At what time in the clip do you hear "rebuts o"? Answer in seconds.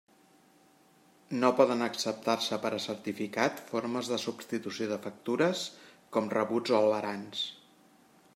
6.37-6.81